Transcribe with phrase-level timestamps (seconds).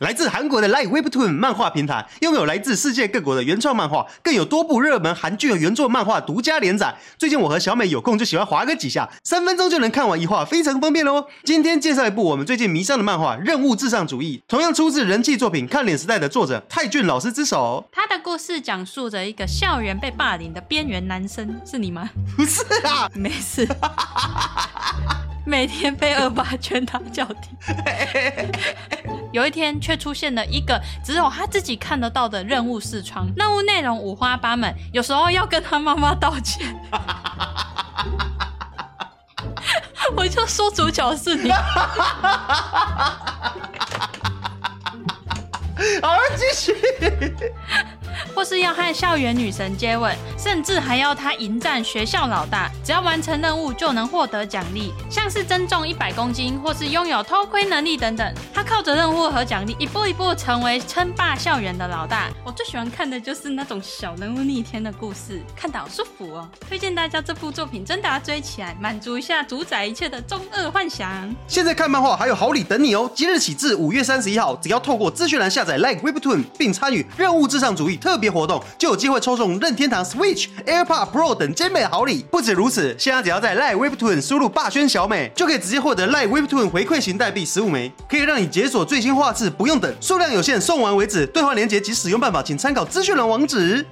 [0.00, 6.96] 来自韩国的 Light Webtoon 漫画平台，拥有来自世界各国的原创漫画，更有多部热门韩剧和原作漫画独家连载。
[7.18, 11.26] 最近我和小美有空就喜欢划个几下，三分钟就能看完一话，非常方便喽。
[11.44, 17.86] 今天介绍一部我们最近迷上的漫画《任务至上主义》，同样出自人气作品《看脸时代》的作者泰俊老师之手。
[17.92, 22.08] 他的故事讲述着一个校园被霸凌的边缘男生，是你吗？
[22.34, 23.68] 不是啊，没事。
[25.44, 27.50] 每天被恶霸拳打脚踢，
[29.32, 36.74] 有一天却出现了一个只有他自己看得到的任务视窗，任务内容五花八门，有时候要跟他妈妈道歉。
[40.16, 41.50] 我就说主角是你。
[46.02, 46.74] 好，继续。
[48.34, 58.34] 或是要和校园女神接吻，甚至还要她迎战学校老大，只要完成任务就能获得奖励，像是增重一百公斤，或是拥有偷窥能力等等。
[58.52, 62.28] 他靠着任务和奖励，一步一步成为称霸校园的老大。
[62.44, 66.48] 我最喜欢看的就是那种小人物逆天的故事，看得好舒服哦。
[66.68, 71.34] 推荐大家这部作品，真的要追起来，满足一下主宰一切的中二幻想。
[71.46, 73.10] 现在看漫画还有好礼等你哦！
[73.14, 82.24] 即日起至五月三十一号，只要透过资讯栏下载 Like Webtoon 并参与任务至上主义特别活动，就有机会抽中任天堂 Switch、AirPod Pro 等精美好礼。
[82.30, 91.26] 不止如此，现在只要在 Live Webtoon 输入霸轩小美，就可以直接获得 Live Webtoon 回馈型代币十五枚，可以让你解锁最新画质，不用等，数量有限，送完为止。
[91.26, 93.86] 兑换链接及使用办法，请参考资讯栏网址。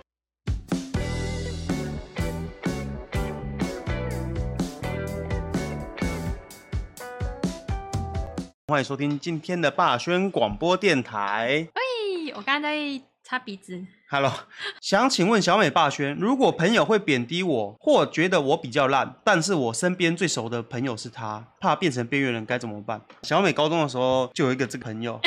[8.71, 11.67] 欢迎收听今天的霸轩广播电台。
[11.75, 13.85] 喂，我刚才在擦鼻子。
[14.09, 14.33] Hello，
[14.81, 23.03] 想请问小美霸轩，如果朋友会贬低我，或觉得我比较烂，但是我身边最熟的朋友是他，怕变成边缘人该怎么办？
[23.25, 25.21] 小美高中的时候就有一个这个朋友，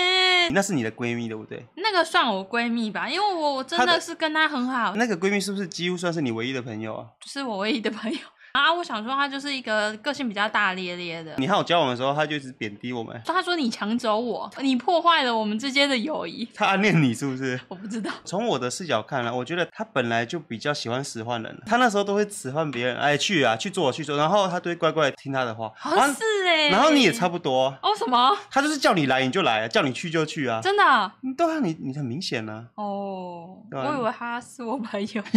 [0.52, 1.64] 那是你的闺蜜对不对？
[1.76, 4.94] 那个算我闺蜜吧，因为我我真的是跟她很好。
[4.96, 7.06] 那个闺蜜是不是几乎算是你唯一的朋友啊？
[7.24, 8.18] 是我唯一的朋友。
[8.56, 11.34] 啊，我想说他就是一个个性比较大咧咧的。
[11.36, 13.20] 你和我交往的时候，他就一直贬低我们。
[13.26, 16.48] 他说你抢走我，你破坏了我们之间的友谊。
[16.54, 17.60] 他暗恋你是不是？
[17.68, 18.10] 我不知道。
[18.24, 21.62] 从我的视角看来，我觉得他本来就比较喜欢使唤人。
[21.66, 25.70] 他那时候都会使唤别人，哎，去啊，去做，去做，然后他都会乖乖听他的话。
[25.76, 26.68] 好像是哎。
[26.70, 27.66] 然后你也差不多。
[27.82, 28.36] 哦，什么？
[28.50, 30.60] 他就是叫你来你就来，叫你去就去啊。
[30.62, 31.12] 真的？
[31.36, 32.64] 对啊，你你很明显啊。
[32.76, 35.22] 哦，我以为他是我朋友。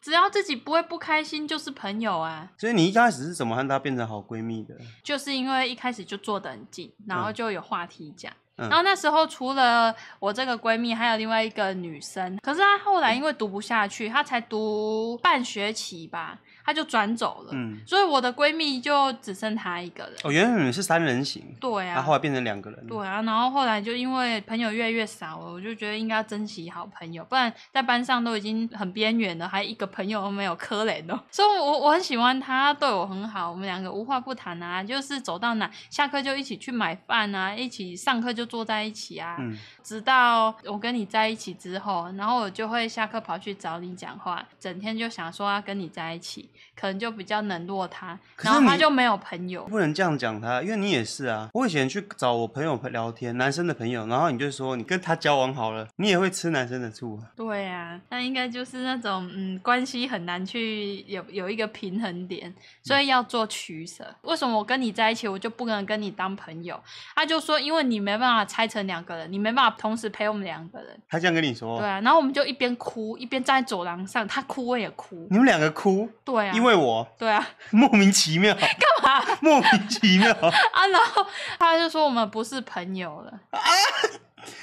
[0.00, 2.50] 只要自己不会不开心，就是朋友啊。
[2.58, 4.74] 所以你一开始是怎么和她变成好闺蜜的？
[5.02, 8.32] 就是因为一开始就坐得很近，然后就有话题讲。
[8.56, 12.38] 嗯、然后那时候除了我这个闺蜜，还有另外一个女生。
[12.42, 16.38] 可是她后来因为读不下去，她才读半学期吧。
[16.70, 20.12] 他就转走了，嗯，所以我的闺蜜就只剩她一个人。
[20.22, 31.18] 哦，原本是三人行，对啊，她后来变成两个人，对啊，然后后来就因为朋友越来越少了，我就觉得应该要珍惜好朋友，不然在班上都已经很边缘了，还一个朋友都没有，可怜哦。
[31.32, 46.48] 所以我我很喜欢他，对我很好，我们两个无话不谈啊，就是走到哪下课就一起去买饭啊，一起上课就坐在一起啊，嗯，直到我跟你在一起之后，然后我就会下课跑去找你讲话，整天就想说要跟你在一起。
[46.74, 49.64] 可能就比较冷落他，然后他就没有朋友。
[49.64, 51.48] 不能这样讲他，因为你也是啊。
[51.52, 57.20] 我以前去找我朋友聊天，男生的朋友，然后你就说你跟他交往好了，你也会吃男生的醋。
[57.36, 64.14] 对啊，那应该就是那种嗯，关系很难去有有一个平衡点，所以要做取舍。
[64.22, 66.80] 为什么我跟你在一起，我就不能跟你当朋友？
[67.14, 70.98] 他就说，因为你没办法拆成两个人，你没办法同时陪我们两个人。
[71.08, 71.78] 他这样跟你说？
[71.78, 75.26] 对啊，然后我们就一边哭一边站在走廊上，他哭我也哭。
[75.30, 76.08] 你们两个哭？
[76.24, 77.06] 对啊，因为我。
[77.18, 78.54] 对啊，莫名其妙。
[78.54, 78.68] 干
[79.02, 79.38] 嘛？
[79.40, 80.86] 莫名其妙 啊！
[80.92, 81.26] 然后
[81.58, 83.60] 他就说我们不是朋友了啊，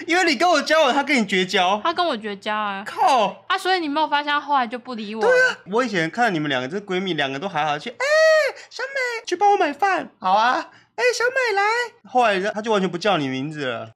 [0.06, 1.80] 因为你跟我交往，他跟你绝交。
[1.84, 2.84] 他跟我绝交啊！
[2.86, 3.58] 靠啊！
[3.58, 5.22] 所以你没有发现他后来就不理我。
[5.22, 7.90] 对啊，我以前看到你们两个这闺蜜，两个都还好去。
[7.90, 10.70] 哎、欸，小美去帮我买饭，好啊。
[10.96, 11.62] 哎、欸，小美来。
[12.10, 13.92] 后来他就完全不叫你名字了。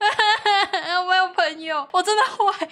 [1.72, 2.68] 我没有，我真的坏，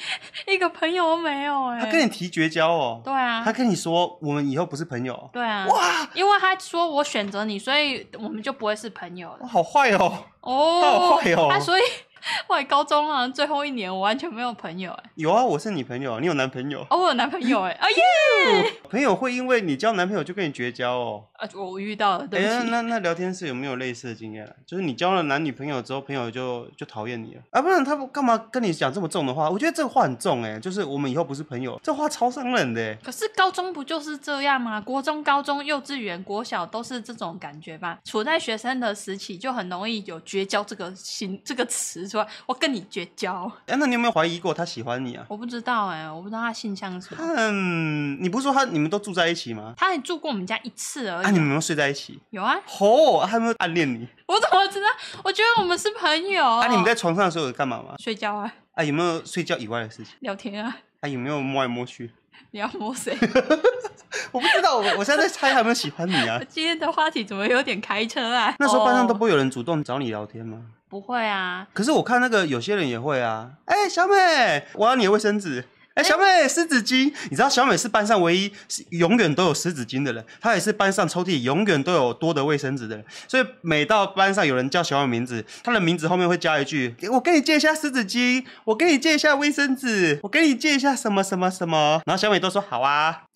[0.46, 1.80] 一个朋友都没有哎。
[1.80, 3.02] 他跟你提绝交哦？
[3.04, 3.42] 对啊。
[3.44, 5.30] 他跟你说我们以后不是朋友？
[5.32, 5.66] 对啊。
[5.68, 6.10] 哇！
[6.14, 9.48] 因为他说我选择你，所以我们就不会是朋友了。
[9.48, 10.26] 好坏哦。
[10.42, 10.82] 哦。
[10.82, 11.48] 他好坏哦。
[11.50, 11.82] 他所以
[12.48, 15.04] 后来高中啊，最后一年我完全没有朋友哎。
[15.16, 16.82] 有啊，我是你朋友，你有男朋友？
[16.90, 18.74] 哦，我有男朋友哎， 啊耶！
[18.90, 21.24] 朋友会因为你交男朋友就跟你绝交哦？
[21.34, 22.54] 啊，我遇到了，对不起。
[22.54, 24.48] 哎，那那聊天室有没有类似的经验？
[24.66, 27.62] 就是你交了男女朋友之后，朋友就就讨厌你了啊？
[27.62, 29.50] 不然他干嘛跟你讲这么重的话？
[29.50, 32.96] 我觉得这个话很重哎，就是我们以后不是朋友，这话超伤人的。
[33.04, 34.82] 可是高中不就是这样吗？
[34.82, 38.00] 国中、高中、幼稚园、国小都是这种感觉吧？
[38.04, 42.28] 处在学生的时期就很容易有绝交这个心这个词出来。
[42.48, 43.50] 我跟你绝交。
[43.68, 45.24] 哎，那你有没有怀疑过他喜欢你啊？
[45.30, 47.24] 我不知道哎，我不知道他性向是什么。
[47.38, 49.74] 嗯，你不是说他你们都住在一起吗？
[49.78, 51.26] 他还住过我们家一次而已。
[51.26, 52.20] 啊，你们有没有睡在一起？
[52.32, 52.56] 有啊。
[52.80, 54.08] 哦，他有没有暗恋你？
[54.26, 54.88] 我怎么知道？
[55.24, 56.44] 我觉得我们是朋友。
[56.44, 57.94] 啊，你们在床上的时候有干嘛吗？
[58.00, 58.52] 睡觉啊。
[58.74, 60.14] 啊，有没有睡觉以外的事情？
[60.22, 60.76] 聊天啊。
[61.02, 62.12] 啊，有没有摸来摸去？
[62.52, 63.16] 你要摸谁？
[64.32, 66.40] 我不知道，我我现在在猜他有没有喜欢你啊。
[66.50, 68.54] 今天的话题怎么有点开车啊？
[68.60, 70.62] 那时候班上都不会有人主动找你聊天吗？
[70.90, 71.68] 不会啊。
[71.74, 73.52] 可是我看那个有些人也会啊。
[73.66, 75.66] 哎，小美，我要你的卫生纸。
[76.00, 77.12] 哎，小美，湿纸巾。
[77.30, 78.50] 你知道小美是班上唯一
[78.92, 83.06] 永远都有湿纸巾的人，她也是班上抽屉永远都有多的卫生纸的人。
[83.28, 93.24] 所以每到班上有人叫小美名字，她的名字后面会加一句：“我跟你借一下湿纸巾，我跟你借一下卫生纸，我跟你借一下什么什么什么。”然后小美都说：“好啊。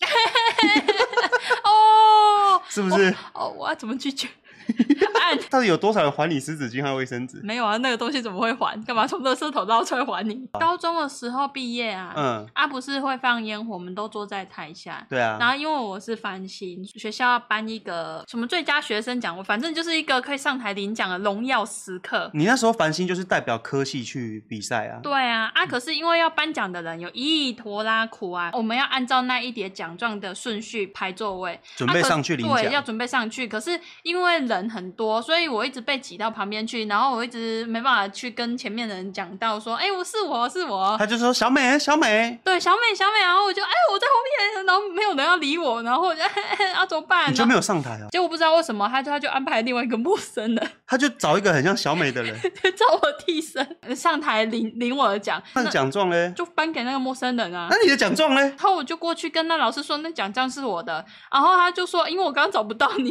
[1.64, 3.14] 哦， 是不是？
[3.34, 4.26] 哦，我要怎么拒绝？
[5.50, 7.40] 到底有多少人还你湿纸巾和卫生纸？
[7.42, 8.80] 没有啊，那个东西怎么会还？
[8.84, 10.46] 干嘛从垃圾桶捞出来还你？
[10.52, 15.04] 啊、 高中的时候毕业啊，嗯，啊不是会放烟火，我们都坐在台下。
[15.08, 15.36] 对啊。
[15.40, 22.30] 然后因为我是繁星，学校要颁一个什么最佳学生奖，我反正就是一个可以上台领奖的荣耀时刻。
[22.34, 25.00] 你那时候繁星就是代表科系去比赛啊？
[25.02, 32.54] 对啊，啊可是因为要颁奖的人有一拖拉苦啊，我们要按照那一叠奖状的顺序排座位，准备上去领奖。
[32.54, 33.48] 啊、对，要准备上去。
[33.48, 35.44] 可是因为人很多，所以。
[35.54, 40.96] 我一直被挤到旁边去，然后我一直没办法去跟前面的人讲到说，哎、欸，我是我是我。
[40.98, 46.22] 他就说小美小美，对小美小美，然后我就哎、欸，我在后面，然后没有人要理我，然后我就
[46.74, 47.30] 啊怎么办？
[47.30, 48.08] 你就没有上台啊？
[48.10, 52.34] 结果不知道为什么，他就他就安排另外一个陌生的， 他就找一个很像小美的人，
[52.74, 55.40] 找我替身上台领领我的奖。
[55.54, 56.30] 那奖状呢？
[56.32, 57.68] 就颁给那个陌生人啊。
[57.70, 58.40] 那你的奖状呢？
[58.40, 61.04] 然后我就过去跟那老师说，那奖状是我的。
[61.30, 63.10] 然后他就说，因为我刚刚找不到你，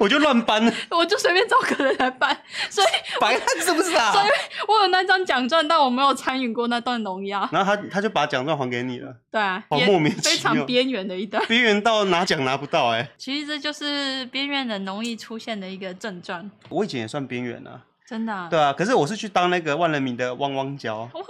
[0.00, 0.53] 我就乱颁，
[0.90, 2.10] 我就随便找个人来。
[2.14, 2.36] 办，
[2.70, 2.86] 所以
[3.20, 4.12] 白看是不是啊？
[4.12, 4.26] 所以
[4.68, 7.48] 我有那张奖状，但我没有参与过那段荣耀。
[7.50, 9.12] 然后他他就把奖状还给你了。
[9.32, 13.10] 对啊，好莫名其妙，非常边缘的一段，边缘到拿奖拿不到哎、欸。
[13.18, 16.48] 其实这就是边缘人容易出现的一个症状。
[16.68, 17.82] 我以前也算边缘啊。
[18.06, 21.24] 真的、啊，对啊，可是我是去当那个万人迷的汪汪叫，汪汪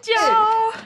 [0.00, 0.12] 叫，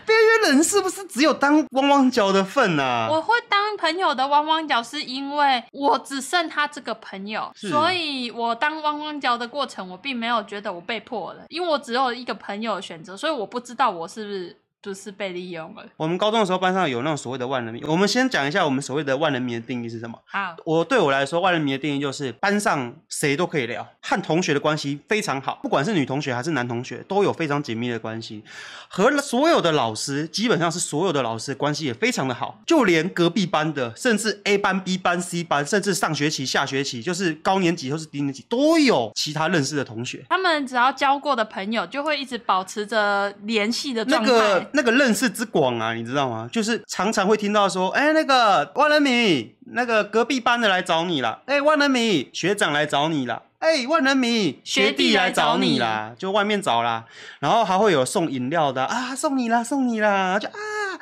[0.04, 3.08] 边缘人是不是只有当汪汪叫的份啊？
[3.10, 14.59] 我会当朋友的汪汪叫，是因为我只剩他这个朋友，所以我当汪汪叫的过程，我并没有觉得我被迫了，因为我只有一个朋友的选择，所以我不知道我是不是。
[14.82, 15.84] 不是被利用了。
[15.96, 17.82] 我们高中的时候，班上有那种所谓的万人迷。
[17.84, 20.18] 我们先讲一下我们所谓的万人迷的定义是什么？
[20.24, 28.42] 好，我对我来说，万人迷的定义就是班上谁都可以聊，和同学的关系非常好，不管是女同学还是男同学，都有非常紧密的关系。
[28.88, 40.24] 和所有的老师，基本上是所有的老师关系也非常的好，就连隔壁班的，甚至 A 班、B 班、C 班，甚至上学期、下学期，就是高年级或是低年级，都有其他认识的同学。
[40.30, 44.30] 他们只要交过的朋友，就会一直保持着联系的状态。
[44.32, 46.48] 那个那个认识之广啊，你知道吗？
[46.52, 57.04] 就是常常会听到说，哎、欸，那个万人迷，那个隔壁班的来找你了，哎、欸，万人迷学长来找你了，哎、欸，万人迷学弟来找你啦，就外面找啦，
[57.40, 60.54] 然后还会有送饮料的啊，送你啦，送你啦，就啊。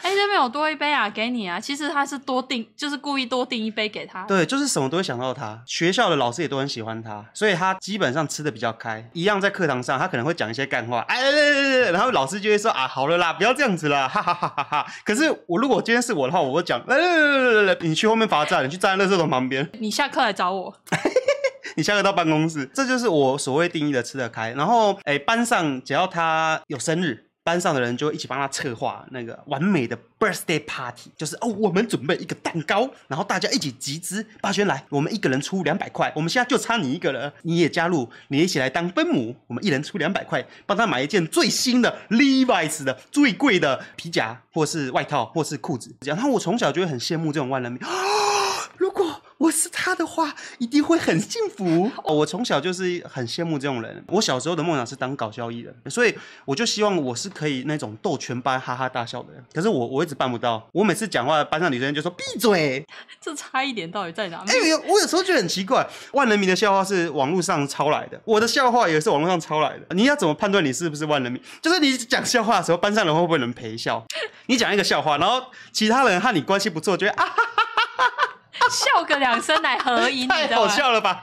[0.02, 1.58] 哎，这边有多一杯啊，给你啊！
[1.58, 4.24] 其实他是多订，就是故意多订一杯给他。
[4.24, 5.60] 对，就是什么都会想到他。
[5.66, 9.08] 学校的老师也都很喜欢他，所以他基本上吃的比较开。
[9.12, 14.86] 一样在课堂上，他可能会讲一些干话，哎，然后老师就会说啊，好了啦，不要这样子啦，哈哈哈哈哈。
[15.04, 19.68] 可是我如果今天是我的话，我会讲，来来来来来，你去后面罚站，你去站在垃圾桶旁边。
[19.80, 20.74] 你下课来找我，
[21.76, 24.52] 你下课到办公室，这就是我所谓定义的吃得开。
[24.52, 27.24] 然后，哎，班上只要他有生日。
[27.48, 46.18] 班上的人就一起帮他策划那个完美的 birthday party，就是哦，我们准备一个蛋糕，然后大家一起集资，霸轩来，我们一个人出两百块，我们现在就差你一个人，你也加入，你一起来当分母，我们一人出两百块，帮他买一件最新的 Levi's 的最贵的皮夹，或是外套，或是裤子，这样。
[46.18, 47.80] 然后我从小就会很羡慕这种万人迷，
[48.78, 49.20] 如果。
[49.38, 51.88] 我是他的话，一定会很幸福。
[52.02, 54.04] 哦我从小就是很羡慕这种人。
[54.08, 56.12] 我小时候的梦想是当搞笑艺人，所以
[56.44, 59.44] 我就希望我是可以那种逗全班哈哈大笑的人。
[59.54, 60.68] 可是我我一直办不到。
[60.72, 62.84] 我每次讲话，班上女生就说闭嘴。
[63.20, 64.50] 这差一点到底在哪里？
[64.50, 65.88] 哎呦，我有时候觉得很奇怪。
[66.14, 69.94] 万人迷的笑话是网络上抄来的，我的笑话也是网络上抄来的。
[69.94, 71.40] 你要怎么判断你是不是万人迷？
[71.62, 74.04] 就是你讲笑话的时候，班上人会不会能陪笑？
[74.46, 77.67] 你讲一个笑话，然后其他人和你关系不错，觉得啊哈哈哈哈。
[78.68, 81.20] 笑个两声来合影，太好笑了吧？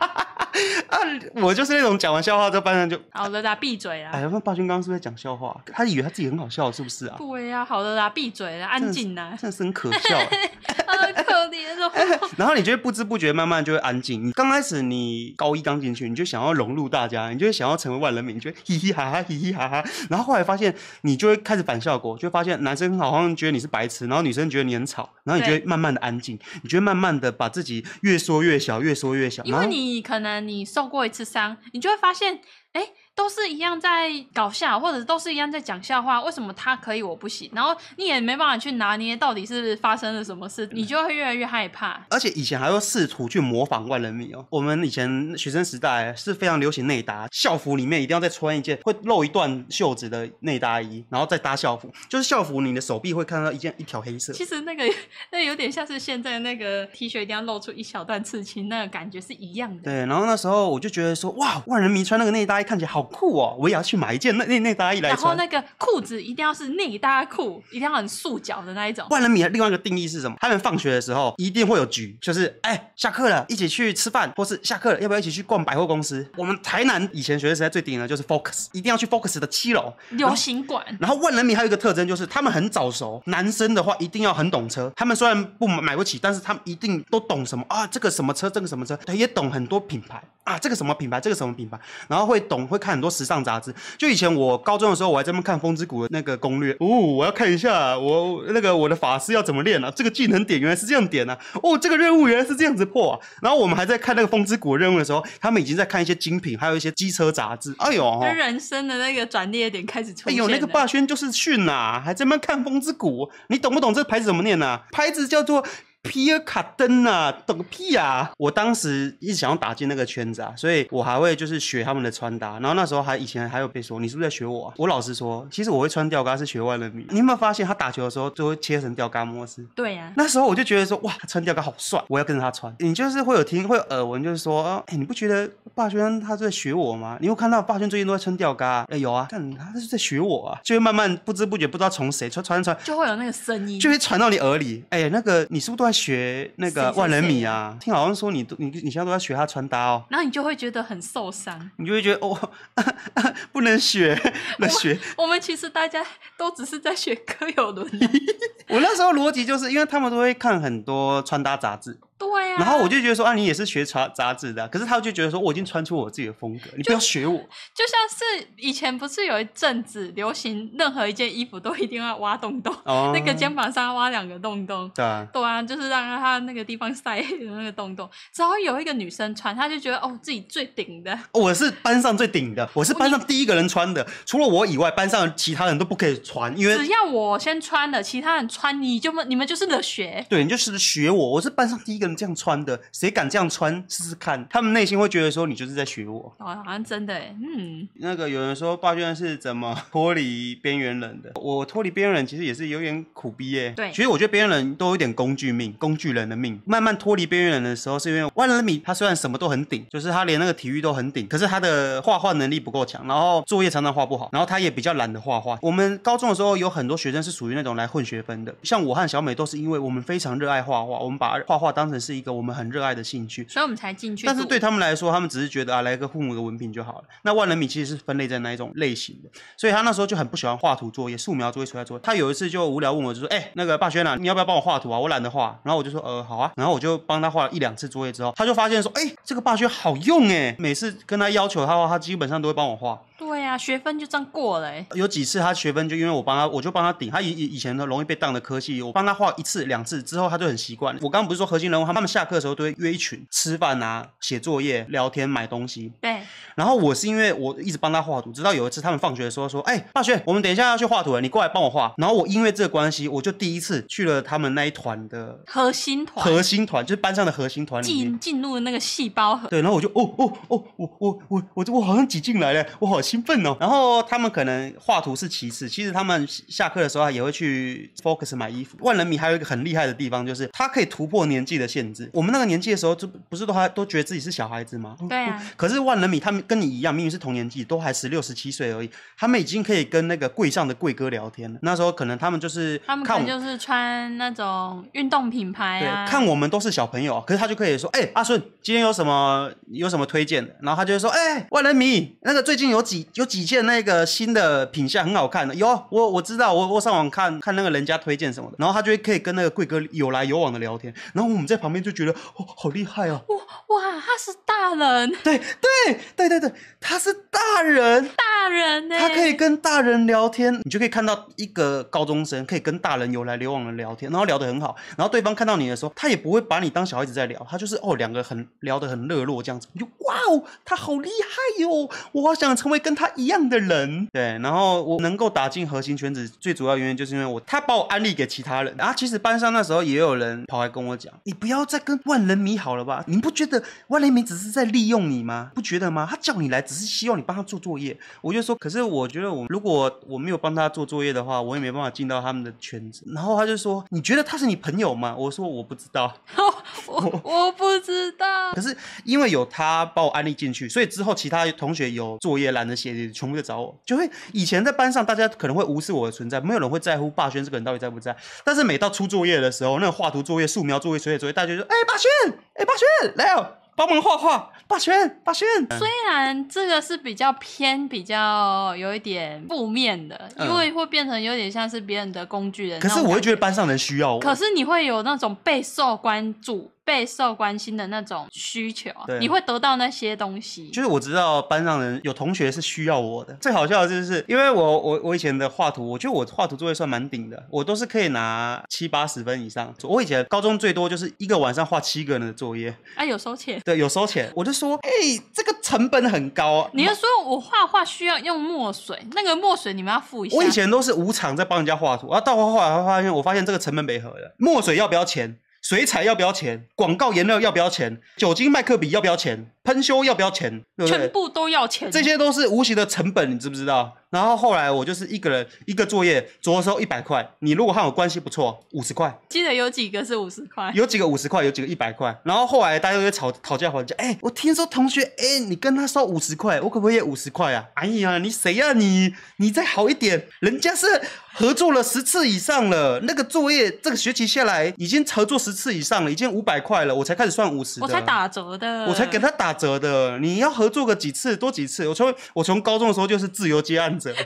[0.90, 0.98] 啊，
[1.42, 4.12] 我就是那种讲完笑话之后，班上就好了啦，闭嘴啦！
[4.14, 5.56] 哎，那霸君刚刚是不是在讲笑话？
[5.74, 7.16] 他以为他自己很好笑，是不是啊？
[7.18, 10.18] 对呀、啊，好了啦，闭嘴啦，安静啦，真的是很可笑，
[10.88, 11.92] 好可怜哦。
[12.38, 14.26] 然后你就会不知不觉慢慢就会安静。
[14.26, 19.84] 你刚开始你高一刚进去，你就想要融入大家，你就会想要成为万人迷，你就会嘻嘻哈哈，嘻嘻哈哈。
[20.10, 29.44] 然后后来发现，你就会开始反效果，就会发现男生好像觉得你是白痴，然后女生觉得你很吵，然后你就会慢慢的安静，你就会慢慢的把自己越缩越小，越缩越小。
[29.44, 32.42] 因为你可能你受过一次伤，你就会发现，
[32.74, 32.90] 哎。
[33.16, 37.50] 都是一样在搞笑，或者都是一样在讲笑话，为什么他可以我不行？
[37.54, 42.06] 然后你也没办法去拿捏到底是发生了什么事，你就会越来越害怕。
[42.10, 44.46] 而且以前还会试图去模仿万人迷哦。
[44.50, 54.34] 我们以前学生时代是非常流行内搭，校服里面一定要再穿一件会露一段袖子的内搭衣，然后再搭校服，就是校服你的手臂会看到一件一条黑色。
[54.34, 54.84] 其实那个
[55.32, 59.84] 那有点像是现在那个 T 恤一定要露出一小段刺青，那个感觉是一样的。
[59.84, 65.22] 对，然后那时候我就觉得说，哇，万人迷穿那个内搭衣看起来好酷哦，我也要去买一件内内内搭衣来穿。
[65.22, 69.06] 然后那个裤子一定要是内搭裤，一定要很束脚的那一种。
[69.10, 70.38] 万人迷另外一个定义是什么？
[70.40, 76.28] 他们放学的时候一定会有局，就是哎下课了，一起去吃饭，或是下课了要不要一起去逛百货公司？
[76.38, 80.86] 我们台南以前学生时代最顶的就是 Focus，一定要去 Focus 的七楼流行馆。
[81.00, 84.92] 然后万人迷还有一个特征就是他们很早熟，男生的话一定要很懂车。
[84.96, 87.86] 他们虽然不买不起，但是他们一定都懂什么啊？
[87.88, 90.58] 这个什么车，这个什么车，他，也懂很多品牌啊。
[90.58, 93.74] 这个什么品牌，这个什么品牌，然后会懂会看很多时尚杂志。
[93.98, 99.92] 就以前我高中的时候，我还在那看《风之谷》的那个攻略哦，我要看一下我那个我的法师要怎么练啊？
[99.96, 101.38] 这个技能点原来是这样点啊！
[101.62, 103.20] 哦，这个任务原来是这样子破啊！
[103.42, 107.76] 然后我们还在看那个《风之谷》任务的时候，他们已经在看一些精品，还有一些机车杂志。
[107.80, 110.34] 哎呦，人生的那个转捩点开始出现。
[110.34, 114.84] 哎呦，那个霸轩就是逊呐、啊，还在那边看《风之谷》，你懂不懂这个牌子怎么念呢、啊？
[114.92, 115.66] 牌子叫做。
[116.06, 118.32] 皮尔卡登啊，懂个屁啊！
[118.38, 122.60] 我当时一直想要打进那个圈子啊，所以我还会就是学他们的穿搭。
[122.60, 124.74] 然后那时候还以前还有被说你是不是在学我啊？
[124.78, 127.06] 我老实说，其实我会穿吊嘎是学万人迷。
[127.10, 129.66] 你有没有发现他打球的时候就会切成吊嘎模式？
[129.76, 130.14] 对呀、啊。
[130.16, 132.74] 那时候我就觉得说哇，他穿吊嘎好帅，我要跟着他穿。
[132.80, 137.18] 你就是会有听会有耳闻，就是说，哎、欸，你不觉得霸轩他是在学我吗？
[137.20, 138.86] 你有看到霸轩最近都在穿吊嘎？
[138.90, 144.84] 哎、欸，有啊，看他是在学我啊，就会慢慢不知不觉不知道从谁穿穿穿，就会有那个声音，就会传到你耳里。
[144.90, 146.92] 哎、欸，那个你是不是都在学那个？
[146.94, 152.52] 万人迷啊，听好像说你都你你现在都在学他穿搭哦，然后你就会觉得很受伤，你就会觉得哦，
[153.52, 154.16] 不能学，
[154.58, 155.24] 不能学我。
[155.24, 156.06] 我们其实大家
[156.38, 157.86] 都只是在学柯有伦。
[158.70, 162.00] 我那时候逻辑就是因为他们都会看很多穿搭杂志。
[162.18, 167.38] 对呀、啊，然后我就觉得说啊，你也是学杂杂志的，可是他就觉得说我已经穿出我自己的风格，你不要学我。
[167.38, 174.90] 就像是以前不是有一阵子流行，任何一件衣服都一定要挖洞洞，哦、那个肩膀上挖两个洞洞。
[174.96, 178.10] 对啊，对啊，就是让他那个地方塞那个洞洞。
[178.34, 181.18] 只要有一个女生穿，她就觉得哦，自己最顶的。
[181.34, 190.26] 我是班上最顶的，我是班上第一个人穿的，除了我以外，班上其他人都不可以穿，因为只要我先穿了，其他人穿你就们你们就是的学。
[190.30, 192.80] 对，你就是学我，我是班上第一个人这样穿的。
[192.92, 194.46] 谁敢这样穿试试看？
[194.50, 196.34] 他们内心会觉得说你就是在学我。
[196.40, 197.88] 哦，好像真的哎，嗯。
[197.96, 201.32] 那个有人说霸轩是怎么脱离边缘人的？
[201.36, 203.74] 我脱离边缘人其实也是有点苦逼耶。
[203.76, 206.60] 对，其实我觉得边缘人都有点工具命，工具人的命。
[206.66, 215.58] 慢慢脱离边缘人的时候，是因为万人迷他虽然什么都很顶，就是他连那个体育都很顶，可是他的画画能力不够强，然后作业常常画不好，然后他也比较懒得画画。
[215.62, 224.26] 我们高中的时候有很多学生是属于那种来混学分的，像我和小美都是因为我们非常热爱画画，我们把画画当成是一个我们很热爱的兴趣，所以我们才进去。
[224.26, 227.04] 但是对他们来说，他们只是觉得啊，来个父母的文凭就好了。
[227.24, 229.30] 那万人迷其实是分类在哪一种类型的？
[229.58, 232.02] 所以他那时候就很不喜欢画图作业、素描作业、出来作业。
[232.04, 235.00] 他有一次就无聊问我，就说：“哎、欸，那个霸轩啊，你要不要帮我画图啊？
[235.00, 243.02] 我懒得画。”然后我就说：“呃，好啊。”然后我就帮他画了一两次作业之后，他就发现说：“哎、欸，这个霸轩好用哎，每次跟他要求他画，他基本上都会帮我画。”
[243.46, 244.72] 啊，学分就这样过了。
[244.94, 247.10] 有几次他学分就因为我帮他，我就帮他顶。
[247.10, 250.96] 他以以前都容易被当的科系，我帮他画一次两次之后，他就很习惯。
[251.02, 255.92] 我刚刚不是说核心人物，他们下课的时候都会约一群吃饭啊、写作业、聊天、买东西。
[256.02, 256.22] 对。
[256.56, 269.50] 然后我是因为我一直帮他画图，直到有一次他们放学的时候说：“哎、欸，霸轩，我们等一下要去画图了，你过来帮我画。”然后我因为这个关系，我就第一次去了他们那一团的核心团，核心团就是班上的核心团里进进入那个细胞核。
[269.50, 273.56] 对，然后我就哦哦哦，我我我我我好像挤进来了，我好兴奋哦。
[273.60, 278.78] 然后他们可能画图是其次，其实他们下课的时候也会去 Focus 买衣服。
[278.82, 282.10] 万人迷还有一个很厉害的地方，就是他可以突破年纪的限制。
[282.14, 284.96] 我们那个年纪的时候，就不是都还都觉得自己是小孩子吗？
[285.08, 285.42] 对啊。
[285.56, 291.60] 可是万人迷他们跟你一样，明明是同年纪，都还十六十七岁而已，他们已经可以跟那个柜上的柜哥聊天了。
[291.62, 300.56] 那时候可能他们就是他们可能就是穿那种运动品牌啊，对，看我们都是小朋友，可是他就可以说，哎、欸，阿顺今天有什么有什么推荐的？
[300.62, 313.38] 然后他就会说，哎、欸，万人迷那个最近有几有几件那个新的品相很好看的，有我我知道，我我上网看看那个人家推荐什么的，然后他就会可以跟那个贵哥有来有往的聊天，然后我们在旁边就觉得哦，好厉害哦，哇
[313.76, 345.52] 哇，他是大人，对对对对对，他是大人，大人呢，他可以跟大人聊天，你就可以看到一个高中生可以跟大人有来有往的聊天，然后聊得很好，然后对方看到你的时候，他也不会把你当小孩子在聊，他就是哦两个很聊得很热络这样子，你就哇哦，他好厉害哟，我好想成为跟他一样的人，对，然后我能够打进核心圈子，最主要原因就是因为我他把我安利给其他人啊，其实班上那时候也有人跑来跟我讲，你不要再跟万人迷好了吧，你不觉得万人迷只是在利用你吗？
[345.56, 346.08] 不觉得吗？
[346.10, 353.04] 他叫你来只是希望你帮他做作业，我就说，可是我觉得我如果我没有帮他做作业的话，我也没办法进到他们的圈子。
[353.14, 355.16] 然后他就说，你觉得他是你朋友吗？
[355.18, 356.14] 我说我不知道，
[356.88, 358.26] 我我不知道。
[358.54, 363.78] 可是因为有他把我安利进去，所以之后其他同学有作业懒得写，全部在找我。
[363.86, 368.16] 就会以前在班上，大家可能会无视我的存在，没有人会在乎霸轩这个人到底在不在。
[368.44, 372.10] 但是每到出作业的时候，那个画图作业、素描作业、水彩作业，大家就说：“哎、欸，霸轩，
[372.54, 375.46] 哎、欸，霸轩，来哦。”帮忙画画，霸轩，霸轩。
[375.78, 382.80] 虽然这个是比较偏，比较有一点负面的，因为会变成有点像是别人的工具人。
[382.80, 384.20] 可是我会觉得班上人需要我。
[384.22, 386.72] 可是你会有那种备受关注。
[386.86, 390.70] 备受关心的那种需求，你会得到那些东西。
[390.70, 393.34] 就是我知道班上人有同学是需要我的。
[393.42, 399.74] 最好笑的就是，因为我我我以前的画图，我觉得我画图作业算蛮顶的，我都是可以拿七八十分以上。
[399.84, 402.74] 我以前高中最多就是一个晚上画七个人的作业。
[402.96, 403.60] 啊，有收钱？
[403.66, 404.32] 对，有收钱。
[404.36, 406.70] 我就说，哎、欸，这个成本很高啊。
[406.74, 410.38] 你要说我画画需要用墨水，那个墨水你们要付一下。
[410.38, 414.36] 我以前都是无偿在帮人家画图，然后到后来发现，我发现这个成本没合了。
[414.38, 415.40] 墨水要不要钱？
[415.68, 416.68] 水彩要不要钱？
[416.76, 418.00] 广告颜料要不要钱？
[418.18, 419.50] 酒精麦克笔要不要钱？
[419.64, 420.62] 喷修要不要钱？
[420.78, 421.00] 对不对？
[421.00, 421.90] 全部都要钱。
[421.90, 423.98] 这些都是无形的成本，你知不知道？
[424.16, 427.30] 然后后来我就是一个人一个作业，着收一百块。
[427.40, 429.14] 你如果和我关系不错，五十块。
[429.28, 430.72] 记得有几个是五十块？
[430.74, 432.18] 有几个五十块，有几个一百块。
[432.24, 433.94] 然后后来大家都会吵讨价还价。
[433.98, 437.66] 哎，我听说同学，哎，你跟他收五十块，我可不可以五十块啊？
[437.74, 439.14] 哎呀，你谁呀、啊、你？
[439.36, 440.88] 你再好一点，人家是
[441.34, 447.82] 合作了十次以上了，那个作业这个学期下来已经合作十次以上了，已经五百块了，我才开始算五十。
[447.82, 450.18] 我才打折的，我才给他打折的。
[450.20, 451.86] 你要合作个几次，多几次。
[451.86, 454.26] 我从我从高中的时候就是自由接案者。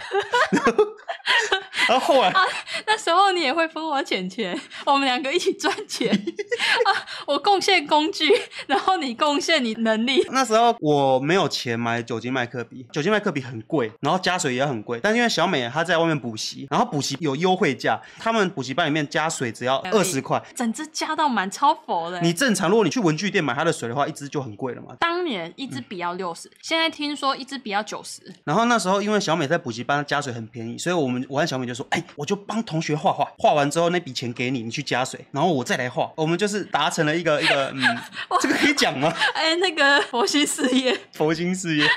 [0.51, 0.85] 然 后
[1.91, 2.41] 后后来啊，
[2.85, 6.11] 那时候你也会分我钱钱，我们两个一起赚钱
[6.85, 6.89] 啊。
[7.27, 8.29] 我贡献工具，
[8.67, 10.25] 然后你贡献你能力。
[10.31, 14.99] 那时候我没有钱买酒精麦克笔，酒精麦克笔很贵，然后加水也很贵。
[15.01, 22.19] 但是因为小美她在外面补习，然后补习有优惠价，他们补习班里面加水只要二十块，整支加到满超佛的。
[22.21, 24.95] 你正常如果你去文具店买它的水的话，一支就很贵了嘛。
[24.99, 28.21] 当年一支笔要六十，嗯，现在听说一支笔要九十。
[28.43, 36.11] 然后那时候因为小美在补习班加水很便宜，所以我们我和小美就说，哎，我就帮同学画画，画完之后那笔钱给你，你去加水，然后我再来画。
[36.15, 37.81] 我们就是达成了一个一个，嗯，
[38.41, 39.13] 这个可以讲吗？
[39.33, 41.87] 哎，那个佛心事业， 佛心事业，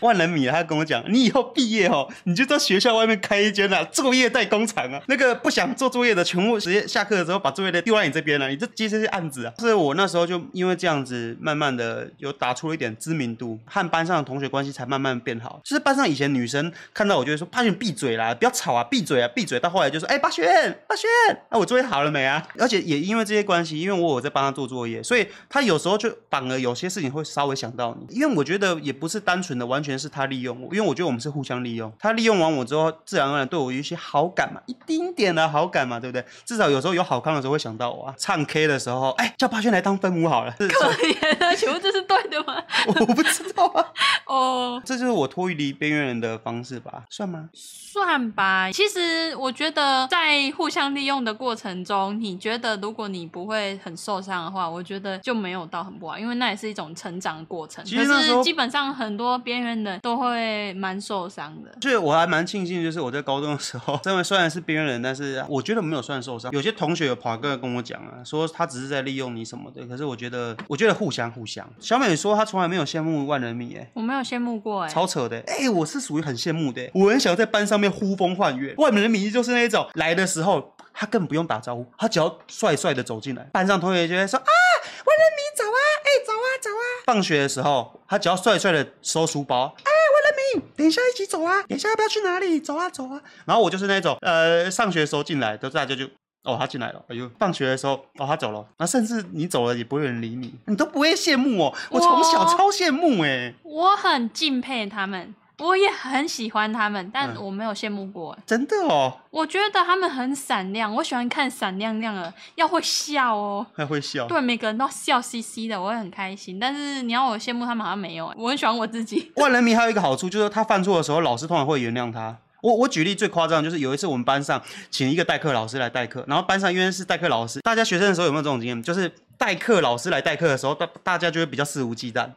[0.00, 9.52] 万人迷他跟我讲，你以后毕业哦，你就在学校外面开一间啊作业代工厂啊，那个不想做作业的，全部直接下课的时候把作业的丢在你这边了，你就接这些案子啊。
[9.58, 15.60] 所以我那时候就因为这样子，慢慢的有打出了一点知名度，和班上的同学关系才慢慢变好。
[15.64, 20.46] 就是班上以前女生看到我就会说，怕你闭嘴啦，不要吵啊，闭嘴啊闭嘴，到后来就说哎八轩
[20.86, 21.08] 八轩，
[21.50, 22.46] 那我作业好了没啊？
[22.58, 36.24] 而且也因为这些关系，因为我有在帮他做作业，所以他有时候就反而有些事情会稍微想到你，因为我觉得也不是单纯的完全是他利用我，因为我觉得我们是互相利用，他利用完我之后，自然而然对我有一些好感嘛，一丁点的好感嘛，对不对？
[36.44, 42.62] 至少有时候有好康的时候会想到我啊，唱 K 的时候，哎，叫八轩来当分母好了， 可怜啊，请问这是对的吗？
[42.86, 43.86] 我不知道啊，
[44.26, 47.48] 哦，这就是我脱离边缘人的方式吧，算吗？
[47.54, 48.97] 算吧，其实
[49.38, 57.84] 我觉得在互相利用的过程中，你觉得如果你不会很受伤的话，我觉得就没有到很不好，因为那也是一种成长的过程。
[57.84, 61.70] 可是基本上很多边缘人都会蛮受伤的。
[61.80, 66.50] 所以我还蛮庆幸，就是我在高中的时候， 因为虽然是边缘人，但是我觉得没有算受伤。
[66.52, 71.68] 有些同学有跑过来跟我讲啊，说他只是在利用你什么的，可是我觉得，我觉得互相互相。
[71.80, 77.88] 小美说她从来没有羡慕万人迷，哎，我没有羡慕过，哎，超扯的，哎，我是属于很羡慕的，我很想在班上面。
[77.98, 86.84] 呼风唤雨，万人迷就是那种来的时候，他根本不用打招呼，他只要帅帅的走进来，班上同学就会说啊，万人迷走啊，哎、欸，走啊走啊。
[87.06, 92.58] 放学的时候，他只要帅帅的收书包，哎、万人迷，等一下一起走啊，等一下要不要去哪里？
[92.60, 93.20] 走啊走啊。
[93.44, 96.04] 然后我就是那种，呃，上学的时候进来，都大家就，
[96.44, 101.74] 哦，他进来了，哎呦，放学的时候，哦，他走了，那甚至你走了也不会有人理你，你都不会羡慕哦。
[101.90, 105.34] 我从小超羡慕哎，我很敬佩他们。
[105.58, 108.42] 我也很喜欢他们，但我没有羡慕过、嗯。
[108.46, 114.26] 真的哦，我觉得他们很闪亮，我喜欢看闪亮亮的，要会笑哦，还会笑。
[114.26, 116.58] 对，每个人都笑嘻嘻的，我会很开心。
[116.60, 118.32] 但是你要我羡慕他们，好像没有。
[118.36, 119.32] 我很喜欢我自己。
[119.36, 122.36] 万人迷还有一个好处，就是他犯错的时候，老师通常会原谅他。
[122.60, 128.82] 我我举例最夸张，就是有一次我们班上请一个代课老师来代课，然后班上因为是代课老师，大家学生的时候有没有这种经验？
[128.82, 132.28] 就是代课老师来代课的时候，大大家就会比较肆无忌惮。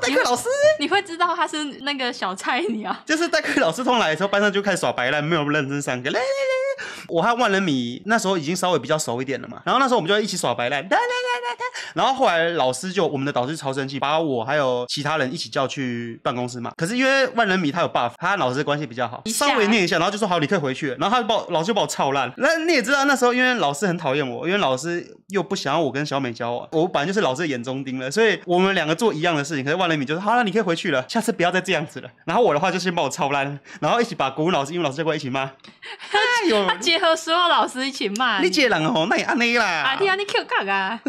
[0.00, 6.10] 代课老师你，你会知道他是那个小菜鸟，就是代课老师通来的时候，班上就开始耍白烂，没有认真上课。
[6.10, 6.59] 来来来来，
[7.08, 10.86] 我和万人迷那时候已经稍微比较熟一点了嘛，然后那时候我们就一起耍白烂。
[11.94, 16.72] 然后后来老师就我们的导师超生气，把我还有其他人一起叫去办公室嘛。
[16.76, 20.96] 可是因为万人迷他有 buff，他和老师的关系比较好，稍微念一下，然后就说好，你可以回去了。
[20.98, 22.32] 然后他就把我老师就把我操烂。
[22.36, 29.64] 那你也知道那时候因为老师很讨厌我，因为老师又不想要我跟小美交往，我本来就是老师的眼中钉了，所以我们两个做一样的事情。
[29.64, 30.74] 可是万人迷就说好了，你可以回。
[30.80, 32.08] 去了，下次不要再这样子了。
[32.24, 35.42] 然后我的话就先把我操烂，然后一起把国文老师、英文老师叫过来一起骂。
[36.10, 38.40] 哎呦，他结合所有老师一起骂。
[38.40, 39.64] 你这人哦，那也安尼啦。
[39.64, 41.00] 啊，你啊，你 Q 卡啊。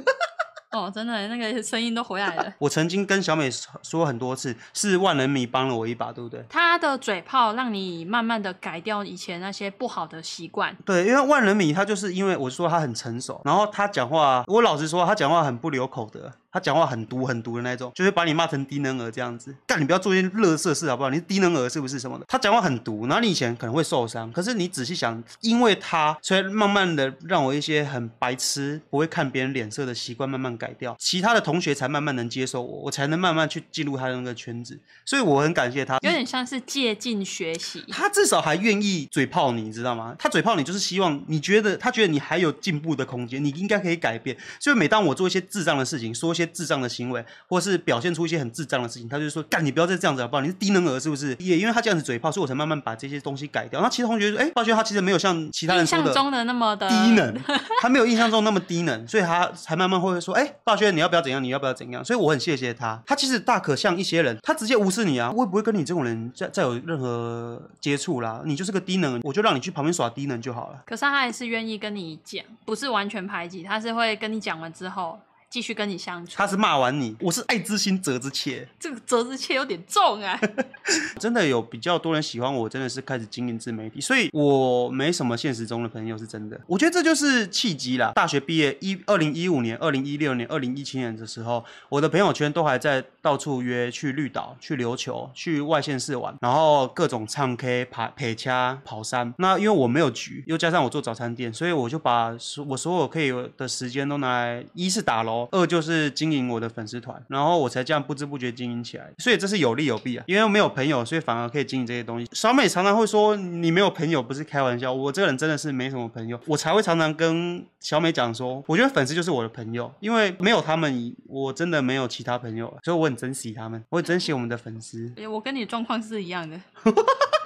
[0.71, 2.53] 哦，真的，那个声音都回来了。
[2.57, 3.51] 我曾经跟小美
[3.83, 6.43] 说很多次，是万人迷帮了我一把，对不对？
[6.49, 10.75] 他的嘴炮让你慢慢的改掉以前那些不好的习惯。
[10.85, 16.31] 对，因为万人迷他就是因为我说他很成熟，然后他讲话，我老实说，他讲话很不留口德。
[16.51, 19.55] 他讲话很毒很毒的那种，就会把你骂成低能儿这样子。
[19.65, 21.09] 干，你不要做一些乐色事好不好？
[21.09, 22.25] 你是低能儿是不是什么的？
[22.27, 34.77] 他讲话很毒，然后你以前可能会受伤，可是你仔细想，因为他，所以慢慢的让我一些很白痴、不会看别人脸色的习惯慢慢改掉，其他的同学才慢慢能接受我，我才能慢慢去进入他的那个圈子。
[35.05, 37.83] 所以我很感谢他，有点像是借镜学习。
[37.89, 40.15] 他至少还愿意嘴炮你，你知道吗？
[40.19, 44.35] 他嘴炮你就是希望你觉得他觉得你还有进步的空间，你应该可以改变。
[44.59, 46.51] 所以每当我做一些智障的事情，说一些。
[46.51, 50.41] 智障的行为，或是表现出一些很智障的事情，他就说：“干，你不要再这样子好不好？
[50.41, 53.81] 你是低能儿是不是？”也因为他这样子嘴炮，所以我才慢慢把这些东西改掉。
[53.81, 57.33] 那其他同学说：“哎、欸，发觉他其实没有像其他人说的中的那么的低能，
[57.81, 61.41] 他没有印象中那么低能，所以他才慢慢会说：‘哎、欸，发觉你要不要怎样？
[61.41, 63.01] 你要不要怎样？’所以我很谢谢他。
[63.05, 68.41] 他其实大可像一些人，他直接无视你啊，我也不会跟你这种人再再有任何接触啦。
[68.45, 70.83] 你就是个低能，我就让你去旁边耍低能就好了。
[70.85, 75.17] 可是他还是愿意跟你讲，不是完全排挤，他是会跟你讲完之后。”
[75.51, 80.39] 继续跟你相处，他是骂完你，我是爱之心责之切，这个责之切有点重啊。
[81.19, 86.59] 真的有比较多人喜欢我，真的是开始经营自媒体，所以我没什么现实中的朋友，是真的。
[86.65, 88.13] 我觉得这就是契机啦。
[88.15, 99.33] 大学毕业一二零一五年、二零一六年、二零一七年的时候，我的朋友圈都还在到处约去绿岛、去琉球、去外县市玩，然后各种唱 K、爬、陪掐、跑山。
[99.37, 102.29] 那因为我没有局，又加上我做早餐店，所以我就把
[102.67, 105.40] 我所有可以有的时间都拿来，一是打楼。
[105.51, 110.23] 二就是经营我的粉丝团，然后我才这样不知不觉经营起来，所以这是有利有弊啊。
[110.27, 112.27] 因为我没有朋友，所以反而可以经营这些东西。
[112.33, 125.11] 小美常常会说你没有朋友不是开玩笑，我这个人真的是没什么朋友，我才会常常跟小美讲说，我觉得粉丝就是我的朋友，因为没有他们，我真的没有其他朋友，所以我很珍惜他们，我很珍惜我们的粉丝。
[125.17, 126.59] 哎，我跟你状况是一样的。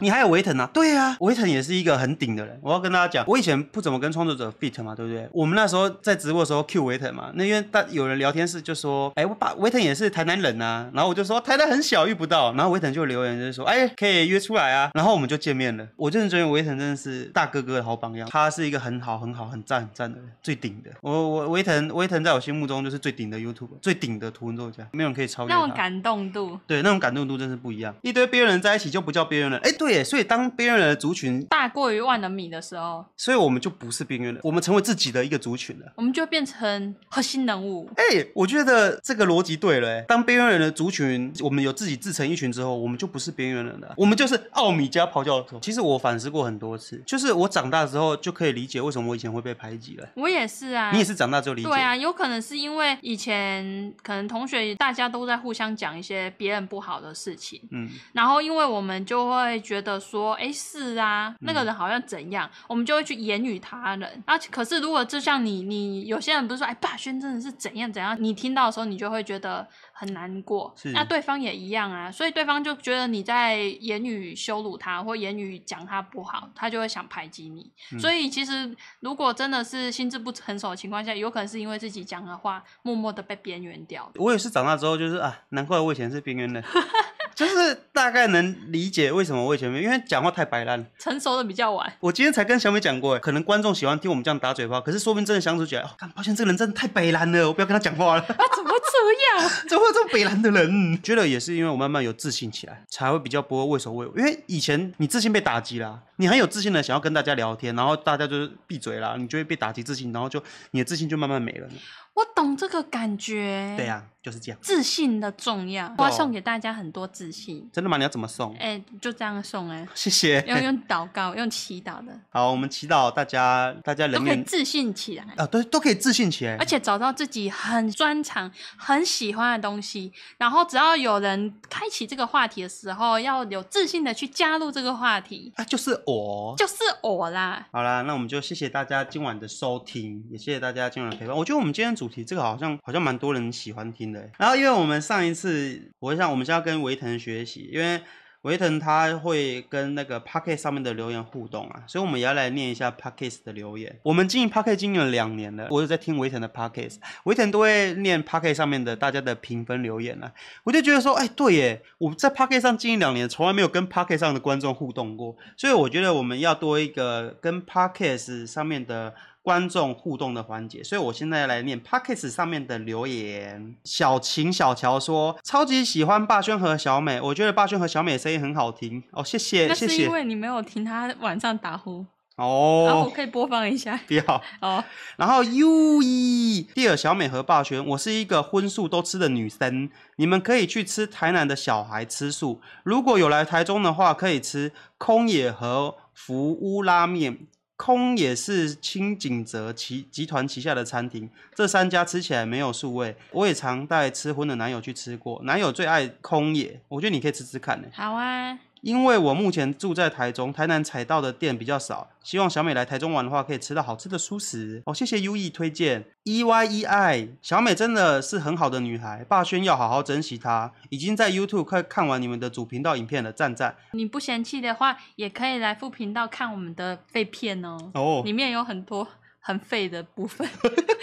[0.00, 0.68] 你还有维腾啊？
[0.72, 2.58] 对啊，维腾也是一个很顶的人。
[2.62, 5.28] 我要跟大家讲，我以前不怎么跟创作者 fit 嘛，对不对？
[5.32, 15.86] 我们那时候在直播的时候 Q 维腾嘛，那因为大有人聊天室就说，哎，我把维腾也是台南人啊，然后我就说台南很小遇不到，然后维腾就留言就是说，哎，可以约出来啊，然后我们就见面了。
[15.96, 20.90] 我真的觉得维腾真的是大哥哥的好榜样，他是一个很好很好很赞很赞的人，最顶的。
[21.00, 25.56] 我我维腾维腾在我心目中就是最顶的 YouTube，最顶的图文作家，没有人可以超越他。
[25.58, 27.94] 那种感动度，对，那种感动度真是不一样。
[28.02, 37.88] 一堆边缘人在一起就不叫边缘人，哎，对耶，所以当边缘人的族群大过于万能米的时候，所以我们就不是边缘人，我们成为自己的一个族群了，我们就变成核心人物。
[37.96, 40.02] 哎，我觉得这个逻辑对了。
[40.02, 45.60] 当边缘人的族群，我们有自己自成一群之后，我们就不是边缘人了，我们就是奥米加咆哮的时候。
[45.60, 50.08] 其实我反思过很多次，就是我长大之后就可以理解为什么我以前会被排挤了。
[50.14, 51.68] 我也是啊，你也是长大之后理解。
[51.68, 64.22] 对啊，有可能是因为以前可能同学大家都在互相讲一些别人不好的事情，嗯，然后因为我们就会觉得说，哎，是啊，那个人好像怎样，嗯、我们就会去言语他人。
[64.26, 70.74] 啊，可是如果就像你，你有些人不是说，哎，霸轩真的是怎样怎样，你听到的时候，你就会觉得很难过。
[70.94, 77.70] 那对方也一样啊，所以对方就觉得你在言语羞辱他，或言语讲他不好，他就会想排挤你。
[77.92, 84.10] 嗯、所以其实如果真的是心智不成熟的情况下，有可能是因为自己讲的话，默默的被边缘掉。
[84.16, 86.62] 我也是长大之后，就是啊，难怪我以前是边缘人。
[87.38, 91.92] 就是大概能理解为什么我以前没，因为讲话太白烂，成熟的比较晚。
[92.00, 98.22] 我今天才跟小美讲过，可能观众喜欢听我们这样打嘴炮，可是说不定真的相处起来，哦，看，抱歉，这个人真的太白烂了，我不要跟他讲话了。
[98.22, 99.50] 啊，怎么这样？
[99.70, 101.00] 怎么会有这么白烂的人？
[101.00, 104.20] 觉得也是因为我慢慢有自信起来，才会比较不会畏首畏尾。
[104.20, 111.68] 因为以前你自信被打击了，你很有自信的想要跟大家聊天，然后大家就是闭嘴了，你就会被打击自信，然后就你的自信就慢慢没了。
[112.14, 113.74] 我懂这个感觉。
[113.76, 114.60] 对呀、啊，就是这样。
[114.60, 117.66] 自信的重要，我要送给大家很多自信。
[117.72, 117.96] 真的吗？
[117.96, 118.52] 你要怎么送？
[118.56, 119.88] 哎、欸，就这样送哎、欸。
[119.94, 120.44] 谢谢。
[120.46, 122.12] 要用祷告， 用祈祷的。
[122.28, 130.12] 好，我们祈祷大家，大家人都可以自信起来啊，对，都可以自信起来，而且找到自己很专长、很喜欢的东西。
[130.36, 135.50] 然后只要有人开启这个话题的时候，要有自信的去加入这个话题。
[135.56, 137.66] 啊，就是我，就是我啦。
[137.72, 141.34] 好啦，那我们就谢谢大家今晚的收听，也谢谢大家今晚的陪伴。
[141.34, 148.00] 我觉得我们今天主题这个好像好像蛮多人喜欢听的，然后因为我们上一次，我想我们现在要跟维腾学习，因为
[148.42, 153.98] 维腾他会跟那个 Podcast 上面的留言互动啊，所以我们也要来念一下 Podcast 的留言。
[154.04, 169.14] 我们经营 Podcast 经营了两年了，我有在听维腾的 Podcast，维腾都会念 Podcast 上面的大家的评分留言啊，我就觉得说，哎，对耶，我在 Podcast 上经营两年，从来没有跟 Podcast 上的观众互动过，所以我觉得我们要多一个跟 Podcast 上面的。
[169.48, 173.74] 观众互动的环节，所以我现在来念 Podcast 上面的留言。
[173.82, 182.04] 小晴小乔说：“超级喜欢霸轩和小美，我觉得霸轩和小美的声音很好听哦，谢谢谢谢。”那是因为你没有听他晚上打呼
[182.36, 182.84] 哦。
[182.88, 184.22] 然后我可以播放一下，不要
[184.60, 184.84] 哦。
[185.16, 197.46] 然后 U E 第二小美和霸轩，我是一个荤素都吃的女生，你们可以去吃台南的小孩吃素，如果有来台中的话，可以吃空野和福屋拉面。
[197.78, 203.16] 空也是清景泽旗集团旗下的餐厅，这三家吃起来没有素味。
[203.30, 207.86] 我也常带吃荤的男友去吃过，男友最爱空野，我觉得你可以吃吃看呢。
[207.92, 208.58] 好啊。
[208.82, 214.94] 因为我目前住在台中，台南踩到的店比较少，希望小美来台中玩的话，可以吃到好吃的蔬食哦。
[214.94, 220.72] 谢谢 U E 推荐，E Y E I，小美真的是很好的女孩，霸轩要好好珍惜她。
[220.90, 223.76] 已经在 YouTube 快看完你们的主频道影片了，赞赞。
[223.92, 227.76] 你不嫌弃的话，也可以来副频道看我们的废片哦。
[227.94, 229.06] 哦，里面有很多
[229.40, 230.48] 很废的部分，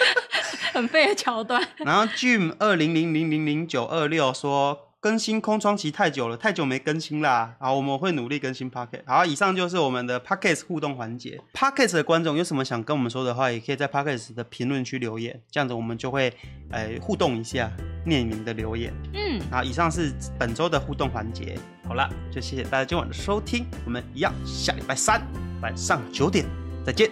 [0.74, 1.62] 很废的桥段。
[1.78, 4.80] 然后 Jim 二零零零零零九二六说。
[5.06, 7.56] 更新空窗期太久了，太久没更新啦。
[7.60, 9.04] 好，我们会努力更新 Podcast。
[9.06, 11.40] 好，以上就是我们的 Podcast 互动环节。
[11.54, 16.34] Podcast 的观众有什么想跟我们说的话，也可以在 Podcast 的评论区留言，这样子我们就会
[16.72, 17.72] 呃互动一下，
[18.04, 18.92] 念您的留言。
[19.14, 21.56] 嗯，好，以上是本周的互动环节。
[21.88, 25.22] 好了，就谢谢大家今晚的收听，我们一样下礼拜三
[25.62, 26.48] 晚上九点
[26.84, 27.12] 再见，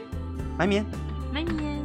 [0.58, 0.84] 拜年，
[1.32, 1.83] 拜年。